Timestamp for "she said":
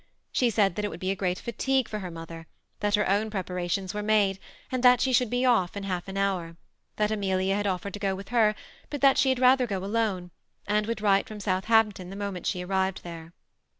0.31-0.73